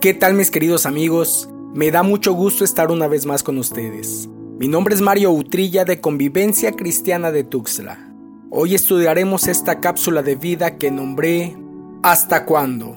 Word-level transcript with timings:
¿Qué 0.00 0.14
tal 0.14 0.34
mis 0.34 0.52
queridos 0.52 0.86
amigos? 0.86 1.48
Me 1.74 1.90
da 1.90 2.04
mucho 2.04 2.32
gusto 2.32 2.62
estar 2.62 2.92
una 2.92 3.08
vez 3.08 3.26
más 3.26 3.42
con 3.42 3.58
ustedes. 3.58 4.28
Mi 4.56 4.68
nombre 4.68 4.94
es 4.94 5.00
Mario 5.00 5.32
Utrilla 5.32 5.84
de 5.84 6.00
Convivencia 6.00 6.70
Cristiana 6.70 7.32
de 7.32 7.42
Tuxtla. 7.42 7.98
Hoy 8.48 8.76
estudiaremos 8.76 9.48
esta 9.48 9.80
cápsula 9.80 10.22
de 10.22 10.36
vida 10.36 10.76
que 10.76 10.92
nombré 10.92 11.56
¿Hasta 12.04 12.44
cuándo? 12.44 12.94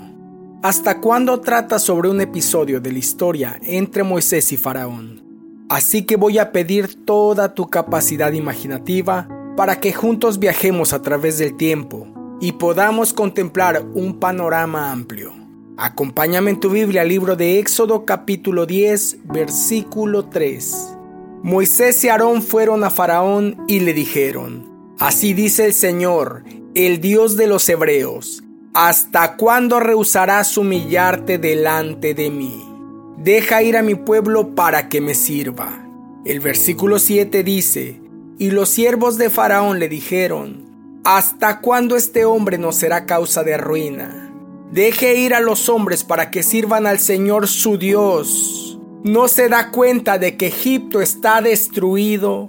¿Hasta 0.62 1.02
cuándo 1.02 1.42
trata 1.42 1.80
sobre 1.80 2.08
un 2.08 2.22
episodio 2.22 2.80
de 2.80 2.92
la 2.92 3.00
historia 3.00 3.60
entre 3.64 4.04
Moisés 4.04 4.52
y 4.52 4.58
Faraón? 4.58 5.24
Así 5.70 6.04
que 6.04 6.18
voy 6.18 6.38
a 6.38 6.52
pedir 6.52 7.04
toda 7.04 7.56
tu 7.56 7.68
capacidad 7.68 8.32
imaginativa 8.32 9.28
para 9.58 9.80
que 9.80 9.92
juntos 9.92 10.38
viajemos 10.38 10.94
a 10.94 11.02
través 11.02 11.40
del 11.40 11.58
tiempo 11.58 12.38
y 12.40 12.52
podamos 12.52 13.12
contemplar 13.12 13.84
un 13.96 14.20
panorama 14.20 14.92
amplio. 14.92 15.41
Acompáñame 15.84 16.52
en 16.52 16.60
tu 16.60 16.70
Biblia, 16.70 17.04
libro 17.04 17.36
de 17.36 17.58
Éxodo 17.58 18.06
capítulo 18.06 18.68
10, 18.68 19.22
versículo 19.24 20.26
3. 20.26 20.94
Moisés 21.42 22.04
y 22.04 22.10
Aarón 22.10 22.44
fueron 22.44 22.84
a 22.84 22.92
Faraón 22.92 23.58
y 23.68 23.80
le 23.80 23.92
dijeron, 23.94 24.94
Así 25.00 25.34
dice 25.34 25.66
el 25.66 25.74
Señor, 25.74 26.44
el 26.76 27.02
Dios 27.02 27.36
de 27.36 27.48
los 27.48 27.68
Hebreos, 27.68 28.44
¿hasta 28.76 29.38
cuándo 29.38 29.80
rehusarás 29.80 30.56
humillarte 30.56 31.40
delante 31.40 32.14
de 32.14 32.30
mí? 32.30 32.64
Deja 33.18 33.64
ir 33.64 33.76
a 33.76 33.82
mi 33.82 33.96
pueblo 33.96 34.54
para 34.54 34.88
que 34.88 35.02
me 35.02 35.16
sirva. 35.16 35.84
El 36.26 36.42
versículo 36.42 37.00
7 37.00 37.44
dice, 37.44 38.00
Y 38.38 38.52
los 38.52 38.70
siervos 38.70 39.18
de 39.18 39.32
Faraón 39.32 39.80
le 39.80 39.90
dijeron, 39.90 40.64
¿hasta 41.04 41.60
cuándo 41.60 41.96
este 41.96 42.24
hombre 42.24 42.60
nos 42.60 42.76
será 42.76 43.08
causa 43.08 43.44
de 43.44 43.58
ruina? 43.58 44.21
Deje 44.72 45.16
ir 45.16 45.34
a 45.34 45.42
los 45.42 45.68
hombres 45.68 46.06
para 46.06 46.32
que 46.32 46.44
sirvan 46.44 46.88
al 46.88 46.98
Señor 47.00 47.50
su 47.50 47.78
Dios. 47.78 48.80
¿No 49.04 49.28
se 49.28 49.50
da 49.50 49.70
cuenta 49.70 50.18
de 50.18 50.38
que 50.38 50.48
Egipto 50.48 51.02
está 51.02 51.42
destruido? 51.42 52.48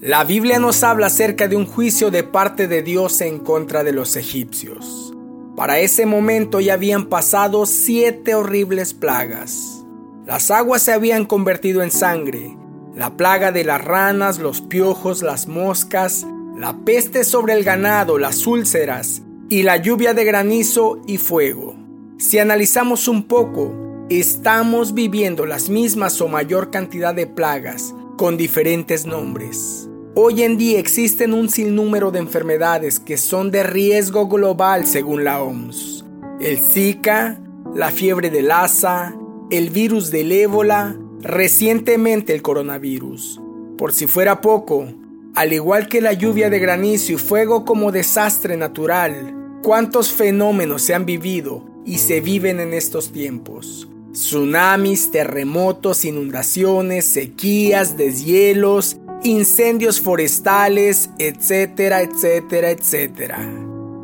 La 0.00 0.24
Biblia 0.24 0.58
nos 0.58 0.82
habla 0.82 1.06
acerca 1.06 1.46
de 1.46 1.54
un 1.54 1.66
juicio 1.66 2.10
de 2.10 2.24
parte 2.24 2.66
de 2.66 2.82
Dios 2.82 3.20
en 3.20 3.38
contra 3.38 3.84
de 3.84 3.92
los 3.92 4.16
egipcios. 4.16 5.14
Para 5.54 5.78
ese 5.78 6.04
momento 6.04 6.58
ya 6.58 6.74
habían 6.74 7.06
pasado 7.06 7.64
siete 7.64 8.34
horribles 8.34 8.92
plagas. 8.92 9.84
Las 10.26 10.50
aguas 10.50 10.82
se 10.82 10.92
habían 10.92 11.26
convertido 11.26 11.84
en 11.84 11.92
sangre, 11.92 12.56
la 12.96 13.16
plaga 13.16 13.52
de 13.52 13.62
las 13.62 13.84
ranas, 13.84 14.40
los 14.40 14.62
piojos, 14.62 15.22
las 15.22 15.46
moscas, 15.46 16.26
la 16.56 16.76
peste 16.84 17.22
sobre 17.22 17.52
el 17.52 17.62
ganado, 17.62 18.18
las 18.18 18.48
úlceras, 18.48 19.22
y 19.52 19.64
la 19.64 19.76
lluvia 19.76 20.14
de 20.14 20.24
granizo 20.24 20.98
y 21.06 21.18
fuego. 21.18 21.76
Si 22.16 22.38
analizamos 22.38 23.06
un 23.06 23.24
poco, 23.24 24.06
estamos 24.08 24.94
viviendo 24.94 25.44
las 25.44 25.68
mismas 25.68 26.22
o 26.22 26.28
mayor 26.28 26.70
cantidad 26.70 27.14
de 27.14 27.26
plagas 27.26 27.94
con 28.16 28.38
diferentes 28.38 29.04
nombres. 29.04 29.90
Hoy 30.14 30.42
en 30.42 30.56
día 30.56 30.78
existen 30.78 31.34
un 31.34 31.50
sinnúmero 31.50 32.10
de 32.10 32.20
enfermedades 32.20 32.98
que 32.98 33.18
son 33.18 33.50
de 33.50 33.62
riesgo 33.62 34.26
global 34.26 34.86
según 34.86 35.22
la 35.22 35.42
OMS. 35.42 36.06
El 36.40 36.58
Zika, 36.58 37.38
la 37.74 37.90
fiebre 37.90 38.30
del 38.30 38.48
Lassa, 38.48 39.14
el 39.50 39.68
virus 39.68 40.10
del 40.10 40.32
ébola, 40.32 40.96
recientemente 41.20 42.32
el 42.32 42.40
coronavirus. 42.40 43.38
Por 43.76 43.92
si 43.92 44.06
fuera 44.06 44.40
poco, 44.40 44.88
al 45.34 45.52
igual 45.52 45.88
que 45.88 46.00
la 46.00 46.14
lluvia 46.14 46.48
de 46.48 46.58
granizo 46.58 47.12
y 47.12 47.16
fuego 47.16 47.66
como 47.66 47.92
desastre 47.92 48.56
natural, 48.56 49.40
cuántos 49.62 50.12
fenómenos 50.12 50.82
se 50.82 50.94
han 50.94 51.06
vivido 51.06 51.64
y 51.86 51.98
se 51.98 52.20
viven 52.20 52.60
en 52.60 52.74
estos 52.74 53.12
tiempos. 53.12 53.88
Tsunamis, 54.12 55.10
terremotos, 55.10 56.04
inundaciones, 56.04 57.06
sequías, 57.06 57.96
deshielos, 57.96 58.98
incendios 59.22 60.00
forestales, 60.00 61.10
etcétera, 61.18 62.02
etcétera, 62.02 62.70
etcétera. 62.70 63.38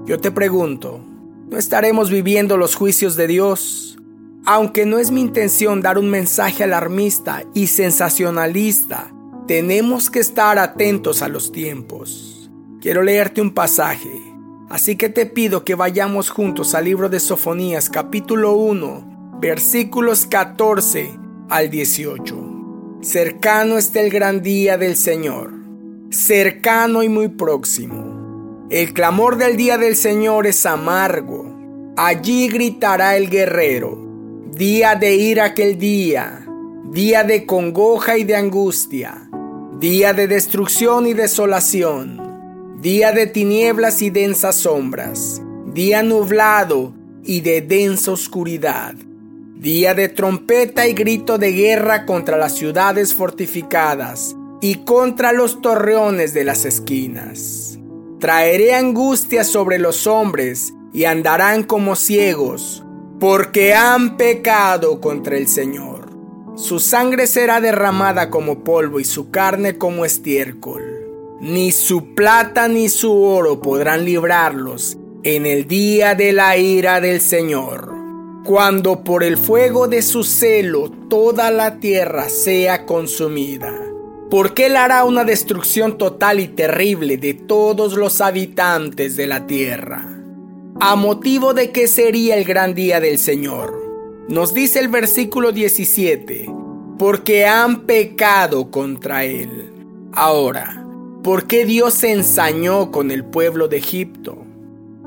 Yo 0.06 0.19
te 0.19 0.31
pregunto, 0.31 1.00
¿no 1.50 1.59
estaremos 1.59 2.11
viviendo 2.11 2.56
los 2.56 2.75
juicios 2.75 3.16
de 3.16 3.27
Dios? 3.27 3.99
Aunque 4.47 4.87
no 4.87 4.99
es 4.99 5.11
mi 5.11 5.21
intención 5.21 5.82
dar 5.82 5.99
un 5.99 6.09
mensaje 6.09 6.65
alarmista 6.65 7.43
y 7.53 7.66
sensacionalista, 7.66 9.12
tenemos 9.47 10.09
que 10.09 10.21
estar 10.21 10.59
atentos 10.59 11.21
a 11.21 11.28
los 11.28 11.53
tiempos. 11.53 12.50
Quiero 12.81 13.03
leerte 13.03 13.43
un 13.43 13.50
pasaje 13.53 14.18
Así 14.69 14.97
que 14.97 15.09
te 15.09 15.25
pido 15.25 15.65
que 15.65 15.75
vayamos 15.75 16.29
juntos 16.29 16.75
al 16.75 16.84
libro 16.84 17.09
de 17.09 17.21
Sofonías 17.21 17.89
capítulo 17.89 18.53
1, 18.53 19.39
versículos 19.41 20.27
14 20.27 21.19
al 21.49 21.71
18. 21.71 22.99
Cercano 23.01 23.79
está 23.79 24.01
el 24.01 24.11
gran 24.11 24.43
día 24.43 24.77
del 24.77 24.97
Señor, 24.97 25.55
cercano 26.11 27.03
y 27.03 27.09
muy 27.09 27.29
próximo. 27.29 28.67
El 28.69 28.93
clamor 28.93 29.39
del 29.39 29.56
día 29.56 29.79
del 29.79 29.97
Señor 29.97 30.47
es 30.47 30.67
amargo. 30.67 31.95
Allí 31.97 32.49
gritará 32.49 33.17
el 33.17 33.31
guerrero. 33.31 33.99
Día 34.53 34.97
de 34.97 35.15
ira 35.15 35.47
aquel 35.47 35.79
día, 35.79 36.47
día 36.91 37.25
de 37.25 37.47
congoja 37.47 38.19
y 38.19 38.25
de 38.25 38.37
angustia, 38.37 39.31
día 39.81 40.12
de 40.12 40.29
destrucción 40.29 41.06
y 41.06 41.15
desolación 41.15 42.28
día 42.81 43.11
de 43.11 43.27
tinieblas 43.27 44.03
y 44.03 44.11
densas 44.11 44.55
sombras, 44.55 45.43
día 45.66 46.05
nublado 46.05 46.94
y 47.25 47.41
de 47.41 47.61
densa 47.61 48.12
oscuridad, 48.12 48.94
día 49.56 49.94
de 49.94 50.09
trompeta 50.09 50.87
y 50.87 50.93
grito 50.93 51.38
de 51.38 51.50
guerra 51.50 52.06
contra 52.06 52.38
las 52.38 52.55
ciudades 52.55 53.15
fortificadas 53.15 54.37
y 54.61 54.77
contra 54.84 55.33
los 55.33 55.61
torreones 55.61 56.34
de 56.34 56.44
las 56.44 56.65
esquinas. 56.65 57.81
Traeré 58.21 58.75
angustia 58.75 59.43
sobre 59.43 59.81
los 59.81 60.06
hombres 60.06 60.72
y 60.93 61.05
andarán 61.05 61.65
como 61.65 61.97
ciegos, 61.97 62.84
porque 63.19 63.75
han 63.75 64.17
pecado 64.17 65.00
contra 65.00 65.37
el 65.37 65.49
Señor. 65.49 66.11
Su 66.55 66.78
sangre 66.78 67.27
será 67.27 67.61
derramada 67.61 68.31
como 68.31 68.62
polvo 68.62 69.00
y 69.00 69.05
su 69.05 69.33
carne 69.33 69.78
como 69.78 70.05
estiércol 70.05 70.97
ni 71.41 71.71
su 71.71 72.15
plata 72.15 72.69
ni 72.69 72.88
su 72.88 73.22
oro 73.22 73.60
podrán 73.60 74.04
librarlos 74.04 74.97
en 75.22 75.47
el 75.47 75.66
día 75.66 76.15
de 76.15 76.32
la 76.32 76.56
ira 76.56 77.00
del 77.00 77.21
Señor, 77.21 77.93
cuando 78.44 79.04
por 79.04 79.22
el 79.22 79.37
fuego 79.37 79.88
de 79.88 80.03
su 80.03 80.25
celo 80.25 80.91
toda 81.09 81.50
la 81.50 81.78
tierra 81.78 82.28
sea 82.28 82.87
consumida. 82.87 83.72
Porque 84.31 84.66
Él 84.66 84.76
hará 84.76 85.04
una 85.04 85.25
destrucción 85.25 85.97
total 85.97 86.41
y 86.41 86.49
terrible 86.49 87.16
de 87.16 87.34
todos 87.34 87.94
los 87.94 88.20
habitantes 88.20 89.16
de 89.16 89.26
la 89.26 89.47
tierra. 89.47 90.06
¿A 90.81 90.97
motivo 90.97 91.55
de 91.55 91.70
qué 91.70 91.88
sería 91.88 92.37
el 92.37 92.44
gran 92.44 92.75
día 92.75 93.00
del 93.00 93.19
Señor? 93.19 94.26
Nos 94.28 94.53
dice 94.53 94.81
el 94.81 94.88
versículo 94.88 95.53
17, 95.53 96.47
porque 96.99 97.47
han 97.47 97.87
pecado 97.87 98.70
contra 98.70 99.25
Él. 99.25 99.72
Ahora, 100.12 100.88
¿Por 101.23 101.49
qué 101.49 101.67
Dios 101.67 101.95
se 101.95 102.12
ensañó 102.12 102.93
con 102.93 103.11
el 103.11 103.25
pueblo 103.25 103.67
de 103.67 103.79
Egipto? 103.79 104.39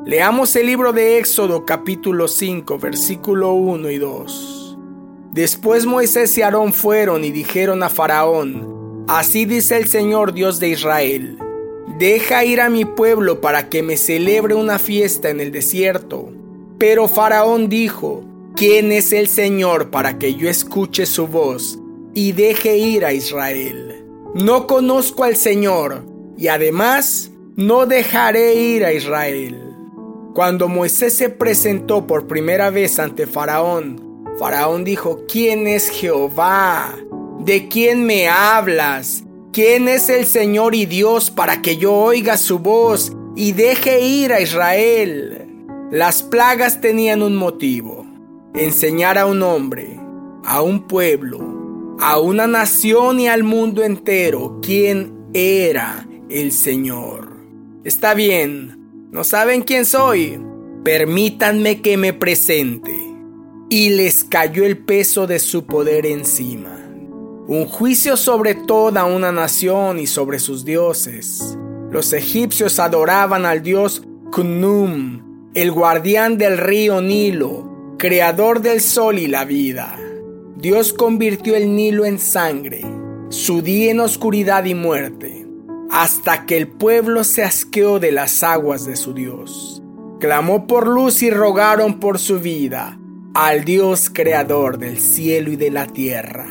Leamos 0.06 0.54
el 0.58 0.66
libro 0.66 0.92
de 0.92 1.18
Éxodo 1.18 1.66
capítulo 1.66 2.28
5 2.28 2.80
versículo 2.80 3.54
1 3.54 3.90
y 3.90 3.98
2. 3.98 4.78
Después 5.32 5.86
Moisés 5.86 6.38
y 6.38 6.42
Aarón 6.42 6.74
fueron 6.74 7.24
y 7.24 7.32
dijeron 7.32 7.82
a 7.82 7.90
Faraón, 7.90 9.06
Así 9.08 9.46
dice 9.46 9.78
el 9.78 9.88
Señor 9.88 10.34
Dios 10.34 10.60
de 10.60 10.70
Israel, 10.70 11.38
Deja 11.98 12.44
ir 12.44 12.60
a 12.60 12.70
mi 12.70 12.84
pueblo 12.84 13.40
para 13.40 13.70
que 13.70 13.82
me 13.82 13.96
celebre 13.96 14.54
una 14.54 14.80
fiesta 14.80 15.30
en 15.30 15.40
el 15.40 15.54
desierto. 15.54 16.30
Pero 16.78 17.08
Faraón 17.08 17.70
dijo, 17.70 18.24
¿quién 18.58 18.92
es 18.92 19.14
el 19.14 19.30
Señor 19.30 19.92
para 19.92 20.20
que 20.20 20.36
yo 20.36 20.50
escuche 20.50 21.06
su 21.06 21.28
voz 21.28 21.80
y 22.14 22.34
deje 22.34 22.78
ir 22.78 23.06
a 23.06 23.14
Israel? 23.14 23.91
No 24.34 24.66
conozco 24.66 25.26
al 25.26 25.36
Señor, 25.36 26.06
y 26.38 26.48
además 26.48 27.32
no 27.58 27.86
dejaré 27.86 28.56
ir 28.56 28.86
a 28.86 28.94
Israel. 28.94 29.62
Cuando 30.34 30.70
Moisés 30.70 31.14
se 31.14 31.28
presentó 31.28 32.08
por 32.08 32.28
primera 32.28 32.70
vez 32.70 32.98
ante 32.98 33.28
Faraón, 33.28 34.26
Faraón 34.40 34.86
dijo, 34.86 35.26
¿quién 35.28 35.68
es 35.68 35.90
Jehová? 35.90 36.96
¿De 37.42 37.68
quién 37.68 38.06
me 38.06 38.30
hablas? 38.30 39.26
¿Quién 39.52 39.90
es 39.90 40.08
el 40.08 40.26
Señor 40.26 40.76
y 40.76 40.86
Dios 40.86 41.30
para 41.30 41.62
que 41.62 41.76
yo 41.76 41.94
oiga 41.94 42.38
su 42.38 42.60
voz 42.60 43.12
y 43.36 43.52
deje 43.52 44.00
ir 44.00 44.32
a 44.32 44.40
Israel? 44.40 45.66
Las 45.92 46.24
plagas 46.24 46.80
tenían 46.80 47.22
un 47.22 47.36
motivo, 47.36 48.06
enseñar 48.54 49.18
a 49.18 49.26
un 49.26 49.44
hombre, 49.44 50.00
a 50.46 50.62
un 50.62 50.88
pueblo, 50.88 51.51
a 52.02 52.20
una 52.20 52.48
nación 52.48 53.20
y 53.20 53.28
al 53.28 53.44
mundo 53.44 53.84
entero 53.84 54.60
quién 54.64 55.14
era 55.36 56.08
el 56.32 56.52
Señor. 56.52 57.30
Está 57.84 58.16
bien, 58.16 59.08
¿no 59.12 59.24
saben 59.24 59.62
quién 59.62 59.86
soy? 59.86 60.42
Permítanme 60.84 61.82
que 61.82 61.98
me 61.98 62.12
presente. 62.14 62.92
y 63.70 63.88
les 63.88 64.26
cayó 64.26 64.66
el 64.66 64.80
peso 64.80 65.28
de 65.28 65.40
su 65.40 65.66
poder 65.66 66.06
encima. 66.06 66.78
Un 67.48 67.66
juicio 67.66 68.18
sobre 68.18 68.54
toda 68.54 69.06
una 69.06 69.32
nación 69.32 69.98
y 69.98 70.08
sobre 70.08 70.40
sus 70.40 70.66
dioses. 70.66 71.58
Los 71.90 72.12
egipcios 72.12 72.80
adoraban 72.80 73.46
al 73.46 73.64
dios 73.64 74.04
Khnum, 74.34 75.52
el 75.54 75.72
guardián 75.72 76.38
del 76.38 76.58
río 76.58 77.00
Nilo, 77.00 77.96
creador 77.98 78.62
del 78.62 78.82
sol 78.82 79.20
y 79.20 79.28
la 79.28 79.46
vida. 79.46 79.98
Dios 80.62 80.94
convirtió 80.94 81.56
el 81.56 81.76
Nilo 81.76 82.06
en 82.06 82.20
sangre, 82.20 82.86
su 83.30 83.64
día 83.64 83.90
en 83.90 84.00
oscuridad 84.00 84.66
y 84.66 84.76
muerte, 84.76 85.48
hasta 85.90 86.46
que 86.46 86.56
el 86.56 86.68
pueblo 86.68 87.24
se 87.24 87.44
asqueó 87.44 88.00
de 88.00 88.12
las 88.12 88.44
aguas 88.44 88.86
de 88.86 88.96
su 88.96 89.16
Dios. 89.16 89.82
Clamó 90.20 90.68
por 90.68 90.88
luz 90.88 91.24
y 91.24 91.32
rogaron 91.32 92.00
por 92.00 92.20
su 92.20 92.40
vida 92.40 93.00
al 93.34 93.66
Dios 93.66 94.12
creador 94.14 94.78
del 94.78 95.00
cielo 95.00 95.50
y 95.52 95.56
de 95.56 95.72
la 95.72 95.88
tierra. 95.88 96.46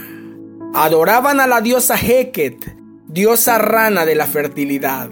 Adoraban 0.74 1.38
a 1.38 1.46
la 1.46 1.60
diosa 1.60 1.94
Heket, 1.96 2.74
diosa 3.06 3.58
rana 3.58 4.06
de 4.06 4.16
la 4.16 4.26
fertilidad. 4.26 5.08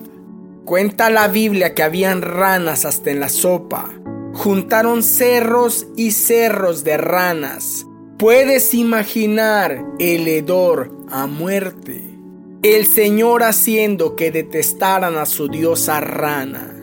Cuenta 0.65 1.09
la 1.09 1.29
Biblia 1.29 1.73
que 1.73 1.85
habían 1.85 2.21
ranas 2.21 2.85
hasta 2.85 3.12
en 3.12 3.21
la 3.21 3.29
sopa. 3.29 3.91
Juntaron 4.35 5.05
cerros 5.05 5.87
y 5.97 6.11
cerros 6.11 6.83
de 6.83 6.97
ranas. 6.97 7.88
Puedes 8.19 8.75
imaginar 8.75 9.85
el 9.99 10.26
hedor 10.26 10.91
a 11.11 11.26
muerte. 11.26 12.03
El 12.62 12.87
Señor 12.87 13.43
haciendo 13.43 14.17
que 14.17 14.31
detestaran 14.31 15.17
a 15.17 15.25
su 15.25 15.49
diosa 15.49 16.00
rana. 16.00 16.75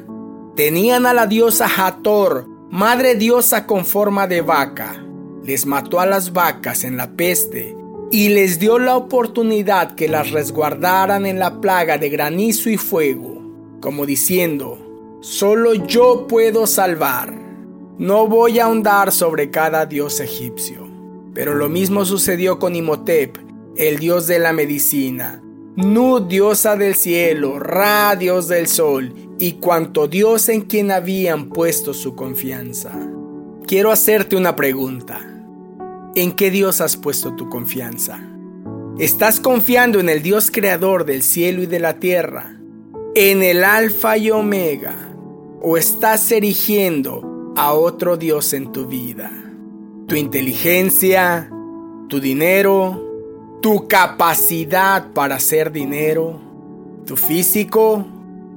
Tenían 0.55 1.05
a 1.05 1.13
la 1.13 1.27
diosa 1.27 1.67
Hathor, 1.67 2.47
madre 2.71 3.15
diosa 3.15 3.67
con 3.67 3.85
forma 3.85 4.27
de 4.27 4.41
vaca. 4.41 5.03
Les 5.43 5.65
mató 5.65 5.99
a 5.99 6.05
las 6.05 6.31
vacas 6.31 6.83
en 6.83 6.97
la 6.97 7.11
peste 7.11 7.75
y 8.11 8.29
les 8.29 8.57
dio 8.57 8.79
la 8.79 8.95
oportunidad 8.95 9.95
que 9.95 10.07
las 10.07 10.31
resguardaran 10.31 11.25
en 11.25 11.39
la 11.39 11.59
plaga 11.59 11.97
de 11.97 12.09
granizo 12.09 12.69
y 12.69 12.77
fuego 12.77 13.35
como 13.85 14.07
diciendo, 14.07 15.19
solo 15.21 15.75
yo 15.75 16.25
puedo 16.27 16.65
salvar. 16.65 17.31
No 17.99 18.27
voy 18.27 18.57
a 18.57 18.65
ahondar 18.65 19.11
sobre 19.11 19.51
cada 19.51 19.85
dios 19.85 20.19
egipcio. 20.19 20.84
Pero 21.35 21.53
lo 21.53 21.69
mismo 21.69 22.03
sucedió 22.05 22.57
con 22.57 22.75
Imhotep, 22.75 23.37
el 23.77 23.99
dios 23.99 24.25
de 24.25 24.39
la 24.39 24.53
medicina, 24.53 25.41
Nu, 25.75 26.21
diosa 26.21 26.75
del 26.75 26.95
cielo, 26.95 27.59
Ra, 27.59 28.15
dios 28.15 28.47
del 28.47 28.67
sol, 28.67 29.13
y 29.37 29.53
cuanto 29.53 30.07
dios 30.07 30.49
en 30.49 30.61
quien 30.61 30.89
habían 30.89 31.49
puesto 31.49 31.93
su 31.93 32.15
confianza. 32.15 32.93
Quiero 33.67 33.91
hacerte 33.91 34.35
una 34.35 34.55
pregunta. 34.55 35.19
¿En 36.15 36.31
qué 36.31 36.49
dios 36.49 36.81
has 36.81 36.97
puesto 36.97 37.35
tu 37.35 37.49
confianza? 37.49 38.19
¿Estás 38.97 39.39
confiando 39.39 39.99
en 39.99 40.09
el 40.09 40.23
Dios 40.23 40.49
creador 40.49 41.05
del 41.05 41.21
cielo 41.21 41.61
y 41.61 41.65
de 41.65 41.81
la 41.81 41.99
tierra? 41.99 42.55
en 43.15 43.43
el 43.43 43.63
alfa 43.63 44.17
y 44.17 44.29
omega 44.29 44.93
o 45.61 45.77
estás 45.77 46.29
erigiendo 46.33 47.53
a 47.55 47.73
otro 47.73 48.17
Dios 48.17 48.51
en 48.51 48.73
tu 48.73 48.87
vida. 48.87 49.44
Tu 50.07 50.15
inteligencia, 50.15 51.49
tu 52.07 52.19
dinero, 52.19 53.01
tu 53.61 53.87
capacidad 53.87 55.11
para 55.13 55.35
hacer 55.35 55.71
dinero, 55.71 56.39
tu 57.05 57.17
físico, 57.17 58.05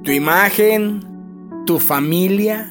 tu 0.02 0.10
imagen, 0.10 1.02
tu 1.64 1.78
familia. 1.78 2.70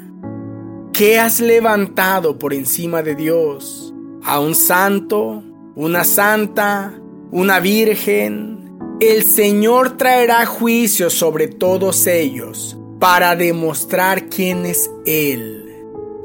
¿Qué 0.94 1.19
has 1.19 1.39
levantado 1.39 2.38
por 2.38 2.53
encima 2.53 3.01
de 3.01 3.15
Dios? 3.15 3.94
¿A 4.24 4.39
un 4.39 4.53
santo? 4.53 5.44
¿Una 5.75 6.03
santa? 6.03 6.94
¿Una 7.31 7.59
virgen? 7.59 8.77
El 9.00 9.23
Señor 9.23 9.97
traerá 9.97 10.45
juicio 10.45 11.09
sobre 11.09 11.47
todos 11.47 12.07
ellos 12.07 12.77
para 13.00 13.35
demostrar 13.35 14.27
quién 14.30 14.65
es 14.65 14.89
Él. 15.06 15.67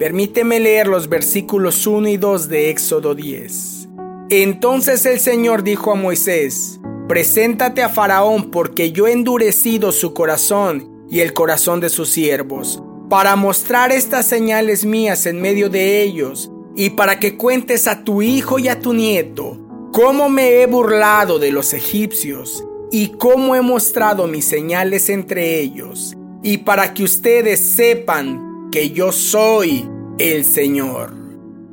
Permíteme 0.03 0.59
leer 0.59 0.89
los 0.89 1.09
versículos 1.09 1.87
1 1.87 2.09
y 2.09 2.17
2 2.17 2.49
de 2.49 2.71
Éxodo 2.71 3.15
10. 3.15 3.89
Entonces 4.31 5.07
el 5.07 5.21
Señor 5.21 5.63
dijo 5.63 5.93
a 5.93 5.95
Moisés, 5.95 6.81
Preséntate 7.07 7.85
a 7.85 7.89
Faraón 7.89 8.51
porque 8.51 8.91
yo 8.91 9.07
he 9.07 9.13
endurecido 9.13 9.93
su 9.93 10.13
corazón 10.13 11.07
y 11.09 11.21
el 11.21 11.33
corazón 11.33 11.79
de 11.79 11.89
sus 11.89 12.09
siervos, 12.09 12.83
para 13.09 13.37
mostrar 13.37 13.93
estas 13.93 14.27
señales 14.27 14.85
mías 14.85 15.25
en 15.27 15.41
medio 15.41 15.71
de 15.71 16.03
ellos, 16.03 16.51
y 16.75 16.91
para 16.91 17.21
que 17.21 17.37
cuentes 17.37 17.87
a 17.87 18.03
tu 18.03 18.23
hijo 18.23 18.59
y 18.59 18.67
a 18.67 18.81
tu 18.81 18.95
nieto 18.95 19.57
cómo 19.93 20.29
me 20.29 20.63
he 20.63 20.67
burlado 20.67 21.39
de 21.39 21.53
los 21.53 21.73
egipcios 21.75 22.65
y 22.91 23.11
cómo 23.19 23.55
he 23.55 23.63
mostrado 23.63 24.27
mis 24.27 24.47
señales 24.47 25.09
entre 25.11 25.61
ellos, 25.61 26.17
y 26.43 26.59
para 26.59 26.93
que 26.93 27.05
ustedes 27.05 27.61
sepan 27.61 28.69
que 28.73 28.91
yo 28.91 29.13
soy 29.13 29.89
el 30.31 30.45
Señor. 30.45 31.13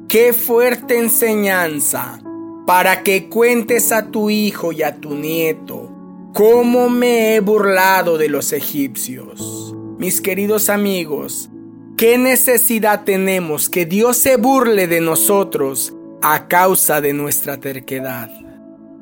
Qué 0.08 0.34
fuerte 0.34 0.98
enseñanza 0.98 2.20
para 2.66 3.04
que 3.04 3.30
cuentes 3.30 3.92
a 3.92 4.08
tu 4.08 4.30
hijo 4.30 4.72
y 4.72 4.84
a 4.84 4.96
tu 4.96 5.16
nieto 5.16 5.92
cómo 6.34 6.90
me 6.90 7.36
he 7.36 7.40
burlado 7.40 8.18
de 8.18 8.28
los 8.28 8.52
egipcios. 8.54 9.76
Mis 9.98 10.20
queridos 10.22 10.70
amigos, 10.70 11.50
¿qué 11.96 12.18
necesidad 12.18 13.04
tenemos 13.04 13.70
que 13.70 13.86
Dios 13.86 14.18
se 14.18 14.38
burle 14.38 14.88
de 14.88 15.02
nosotros 15.02 15.94
a 16.22 16.48
causa 16.48 17.02
de 17.02 17.14
nuestra 17.14 17.60
terquedad. 17.60 18.30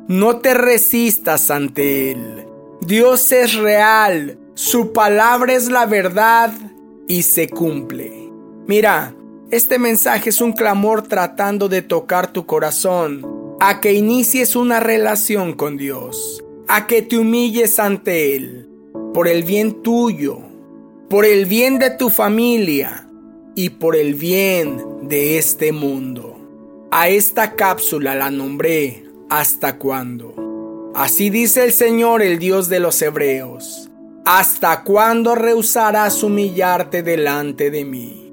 No 0.07 0.37
te 0.37 0.53
resistas 0.53 1.51
ante 1.51 2.11
Él. 2.11 2.45
Dios 2.81 3.31
es 3.31 3.55
real, 3.55 4.37
su 4.53 4.93
palabra 4.93 5.53
es 5.53 5.69
la 5.69 5.85
verdad 5.85 6.53
y 7.07 7.23
se 7.23 7.49
cumple. 7.49 8.29
Mira, 8.67 9.15
este 9.51 9.79
mensaje 9.79 10.29
es 10.29 10.41
un 10.41 10.53
clamor 10.53 11.03
tratando 11.07 11.69
de 11.69 11.81
tocar 11.81 12.31
tu 12.31 12.45
corazón, 12.45 13.25
a 13.59 13.79
que 13.79 13.93
inicies 13.93 14.55
una 14.55 14.79
relación 14.79 15.53
con 15.53 15.77
Dios, 15.77 16.43
a 16.67 16.85
que 16.87 17.01
te 17.01 17.17
humilles 17.17 17.79
ante 17.79 18.35
Él, 18.35 18.69
por 19.13 19.27
el 19.27 19.43
bien 19.43 19.81
tuyo, 19.81 20.39
por 21.09 21.25
el 21.25 21.45
bien 21.45 21.79
de 21.79 21.89
tu 21.89 22.09
familia 22.09 23.07
y 23.55 23.69
por 23.71 23.95
el 23.95 24.15
bien 24.15 24.83
de 25.03 25.37
este 25.37 25.71
mundo. 25.71 26.37
A 26.91 27.09
esta 27.09 27.55
cápsula 27.55 28.15
la 28.15 28.29
nombré 28.29 29.07
¿Hasta 29.29 29.77
cuándo? 29.77 30.91
Así 30.95 31.29
dice 31.29 31.65
el 31.65 31.73
Señor, 31.73 32.21
el 32.21 32.39
Dios 32.39 32.69
de 32.69 32.79
los 32.79 33.01
Hebreos. 33.01 33.89
¿Hasta 34.23 34.83
cuándo 34.83 35.35
rehusarás 35.35 36.23
humillarte 36.23 37.03
delante 37.03 37.69
de 37.69 37.83
mí? 37.83 38.26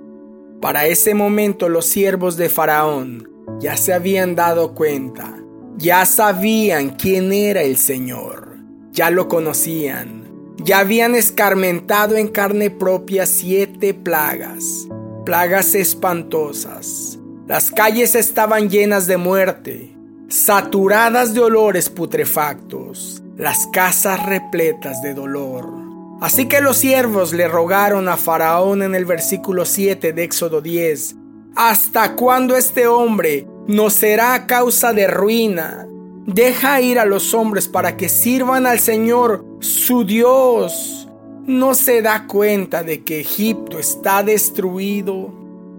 Para 0.64 0.86
ese 0.86 1.12
momento 1.12 1.68
los 1.68 1.84
siervos 1.84 2.38
de 2.38 2.48
Faraón 2.48 3.28
ya 3.60 3.76
se 3.76 3.92
habían 3.92 4.34
dado 4.34 4.74
cuenta, 4.74 5.36
ya 5.76 6.06
sabían 6.06 6.96
quién 6.96 7.34
era 7.34 7.60
el 7.60 7.76
Señor, 7.76 8.56
ya 8.90 9.10
lo 9.10 9.28
conocían, 9.28 10.24
ya 10.56 10.78
habían 10.78 11.16
escarmentado 11.16 12.16
en 12.16 12.28
carne 12.28 12.70
propia 12.70 13.26
siete 13.26 13.92
plagas, 13.92 14.88
plagas 15.26 15.74
espantosas 15.74 17.18
las 17.46 17.70
calles 17.70 18.14
estaban 18.14 18.70
llenas 18.70 19.06
de 19.06 19.18
muerte, 19.18 19.94
saturadas 20.30 21.34
de 21.34 21.40
olores 21.40 21.90
putrefactos, 21.90 23.22
las 23.36 23.66
casas 23.66 24.24
repletas 24.24 25.02
de 25.02 25.12
dolor. 25.12 25.83
Así 26.24 26.46
que 26.46 26.62
los 26.62 26.78
siervos 26.78 27.34
le 27.34 27.48
rogaron 27.48 28.08
a 28.08 28.16
Faraón 28.16 28.82
en 28.82 28.94
el 28.94 29.04
versículo 29.04 29.66
7 29.66 30.14
de 30.14 30.24
Éxodo 30.24 30.62
10, 30.62 31.16
¿Hasta 31.54 32.16
cuándo 32.16 32.56
este 32.56 32.86
hombre 32.86 33.46
nos 33.66 33.92
será 33.92 34.46
causa 34.46 34.94
de 34.94 35.06
ruina? 35.06 35.86
Deja 36.24 36.80
ir 36.80 36.98
a 36.98 37.04
los 37.04 37.34
hombres 37.34 37.68
para 37.68 37.98
que 37.98 38.08
sirvan 38.08 38.64
al 38.64 38.80
Señor, 38.80 39.44
su 39.60 40.06
Dios. 40.06 41.10
¿No 41.44 41.74
se 41.74 42.00
da 42.00 42.26
cuenta 42.26 42.82
de 42.82 43.04
que 43.04 43.20
Egipto 43.20 43.78
está 43.78 44.22
destruido? 44.22 45.30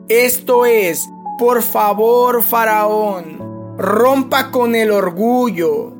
Esto 0.09 0.67
es, 0.67 1.09
por 1.39 1.63
favor, 1.63 2.43
Faraón, 2.43 3.75
rompa 3.79 4.51
con 4.51 4.75
el 4.75 4.91
orgullo 4.91 5.91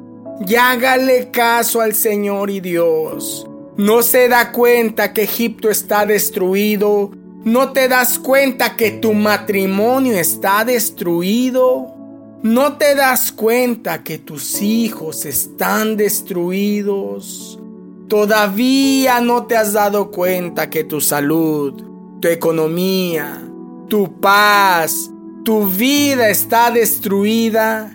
y 0.48 0.54
hágale 0.54 1.32
caso 1.32 1.82
al 1.82 1.96
Señor 1.96 2.52
y 2.52 2.60
Dios. 2.60 3.48
¿No 3.78 4.04
se 4.04 4.30
da 4.30 4.54
cuenta 4.54 5.12
que 5.12 5.24
Egipto 5.24 5.70
está 5.70 6.06
destruido? 6.06 7.12
¿No 7.44 7.74
te 7.74 7.90
das 7.90 8.18
cuenta 8.18 8.78
que 8.78 8.92
tu 8.92 9.14
matrimonio 9.14 10.18
está 10.18 10.64
destruido? 10.64 11.94
¿No 12.42 12.78
te 12.78 12.96
das 12.96 13.34
cuenta 13.34 14.02
que 14.02 14.18
tus 14.18 14.62
hijos 14.62 15.26
están 15.26 15.98
destruidos? 15.98 17.60
Todavía 18.08 19.20
no 19.20 19.46
te 19.46 19.58
has 19.58 19.74
dado 19.74 20.10
cuenta 20.10 20.70
que 20.70 20.86
tu 20.86 21.02
salud, 21.02 21.74
tu 22.22 22.30
economía, 22.30 23.42
tu 23.90 24.22
paz, 24.22 25.12
tu 25.44 25.68
vida 25.68 26.30
está 26.30 26.72
destruida, 26.72 27.95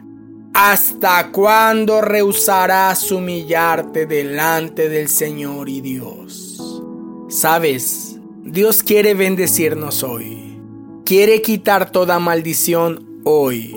¿hasta 0.52 1.30
cuándo 1.30 2.00
rehusarás 2.00 3.10
humillarte 3.12 4.06
delante 4.06 4.88
del 4.88 5.08
Señor 5.08 5.68
y 5.68 5.80
Dios? 5.80 6.82
Sabes, 7.28 8.18
Dios 8.42 8.82
quiere 8.82 9.14
bendecirnos 9.14 10.02
hoy. 10.02 10.60
Quiere 11.04 11.42
quitar 11.42 11.90
toda 11.90 12.18
maldición 12.18 13.20
hoy. 13.24 13.74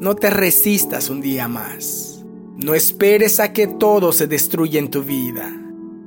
No 0.00 0.14
te 0.16 0.30
resistas 0.30 1.08
un 1.08 1.20
día 1.20 1.48
más. 1.48 2.24
No 2.56 2.74
esperes 2.74 3.40
a 3.40 3.52
que 3.52 3.66
todo 3.66 4.12
se 4.12 4.26
destruya 4.26 4.78
en 4.78 4.90
tu 4.90 5.02
vida. 5.02 5.50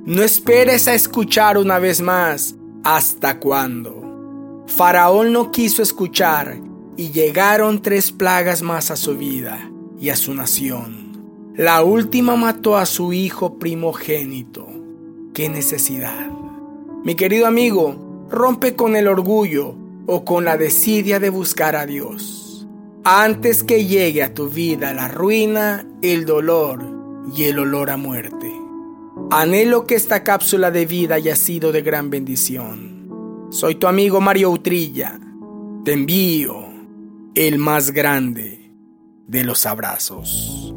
No 0.04 0.22
esperes 0.22 0.88
a 0.88 0.94
escuchar 0.94 1.58
una 1.58 1.78
vez 1.78 2.00
más. 2.00 2.54
¿Hasta 2.84 3.38
cuándo? 3.38 4.64
Faraón 4.66 5.32
no 5.32 5.50
quiso 5.50 5.82
escuchar 5.82 6.58
y 6.96 7.10
llegaron 7.10 7.82
tres 7.82 8.12
plagas 8.12 8.62
más 8.62 8.90
a 8.90 8.96
su 8.96 9.16
vida 9.16 9.70
y 10.00 10.10
a 10.10 10.16
su 10.16 10.34
nación. 10.34 11.52
La 11.56 11.82
última 11.82 12.36
mató 12.36 12.76
a 12.76 12.86
su 12.86 13.12
hijo 13.12 13.58
primogénito. 13.58 14.68
¡Qué 15.34 15.48
necesidad! 15.48 16.30
Mi 17.04 17.14
querido 17.14 17.46
amigo, 17.46 18.26
rompe 18.30 18.76
con 18.76 18.96
el 18.96 19.08
orgullo 19.08 19.74
o 20.06 20.24
con 20.24 20.44
la 20.44 20.56
desidia 20.56 21.18
de 21.18 21.30
buscar 21.30 21.74
a 21.76 21.86
Dios. 21.86 22.66
Antes 23.04 23.62
que 23.64 23.86
llegue 23.86 24.22
a 24.22 24.34
tu 24.34 24.48
vida 24.48 24.92
la 24.94 25.08
ruina, 25.08 25.86
el 26.02 26.26
dolor 26.26 26.84
y 27.34 27.44
el 27.44 27.58
olor 27.58 27.90
a 27.90 27.96
muerte. 27.96 28.52
Anhelo 29.30 29.86
que 29.86 29.94
esta 29.94 30.22
cápsula 30.22 30.70
de 30.70 30.86
vida 30.86 31.16
haya 31.16 31.34
sido 31.34 31.72
de 31.72 31.82
gran 31.82 32.10
bendición. 32.10 33.48
Soy 33.50 33.74
tu 33.74 33.86
amigo 33.86 34.20
Mario 34.20 34.50
Utrilla. 34.50 35.18
Te 35.84 35.92
envío 35.92 36.66
el 37.34 37.58
más 37.58 37.90
grande 37.90 38.67
de 39.28 39.44
los 39.44 39.66
abrazos. 39.66 40.74